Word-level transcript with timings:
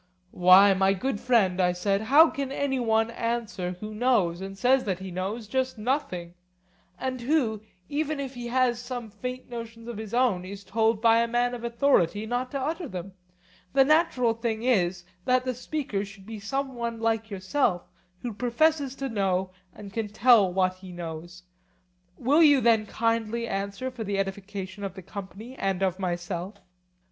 Why, 0.31 0.73
my 0.73 0.93
good 0.93 1.19
friend, 1.19 1.61
I 1.61 1.73
said, 1.73 2.01
how 2.01 2.31
can 2.31 2.51
any 2.51 2.79
one 2.79 3.11
answer 3.11 3.73
who 3.79 3.93
knows, 3.93 4.41
and 4.41 4.57
says 4.57 4.83
that 4.85 4.97
he 4.97 5.11
knows, 5.11 5.47
just 5.47 5.77
nothing; 5.77 6.33
and 6.97 7.21
who, 7.21 7.61
even 7.87 8.19
if 8.19 8.33
he 8.33 8.47
has 8.47 8.79
some 8.81 9.11
faint 9.11 9.47
notions 9.47 9.87
of 9.87 9.99
his 9.99 10.11
own, 10.11 10.43
is 10.43 10.63
told 10.63 11.03
by 11.03 11.19
a 11.19 11.27
man 11.27 11.53
of 11.53 11.63
authority 11.63 12.25
not 12.25 12.49
to 12.49 12.59
utter 12.59 12.87
them? 12.87 13.13
The 13.73 13.85
natural 13.85 14.33
thing 14.33 14.63
is, 14.63 15.03
that 15.25 15.45
the 15.45 15.53
speaker 15.53 16.03
should 16.03 16.25
be 16.25 16.39
some 16.39 16.73
one 16.73 16.99
like 16.99 17.29
yourself 17.29 17.83
who 18.23 18.33
professes 18.33 18.95
to 18.95 19.07
know 19.07 19.51
and 19.71 19.93
can 19.93 20.07
tell 20.07 20.51
what 20.51 20.77
he 20.77 20.91
knows. 20.91 21.43
Will 22.17 22.41
you 22.41 22.59
then 22.59 22.87
kindly 22.87 23.47
answer, 23.47 23.91
for 23.91 24.03
the 24.03 24.17
edification 24.17 24.83
of 24.83 24.95
the 24.95 25.03
company 25.03 25.53
and 25.59 25.83
of 25.83 25.99
myself? 25.99 26.55